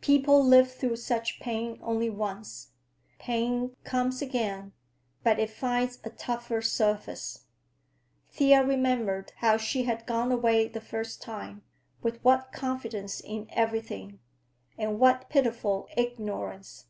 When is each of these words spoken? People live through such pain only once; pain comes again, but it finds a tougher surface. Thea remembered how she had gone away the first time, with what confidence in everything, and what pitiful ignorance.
People 0.00 0.42
live 0.42 0.72
through 0.72 0.96
such 0.96 1.40
pain 1.40 1.78
only 1.82 2.08
once; 2.08 2.70
pain 3.18 3.76
comes 3.84 4.22
again, 4.22 4.72
but 5.22 5.38
it 5.38 5.50
finds 5.50 5.98
a 6.04 6.08
tougher 6.08 6.62
surface. 6.62 7.44
Thea 8.30 8.64
remembered 8.66 9.34
how 9.40 9.58
she 9.58 9.82
had 9.82 10.06
gone 10.06 10.32
away 10.32 10.68
the 10.68 10.80
first 10.80 11.20
time, 11.20 11.64
with 12.00 12.16
what 12.24 12.50
confidence 12.50 13.20
in 13.20 13.46
everything, 13.50 14.20
and 14.78 14.98
what 14.98 15.28
pitiful 15.28 15.86
ignorance. 15.98 16.86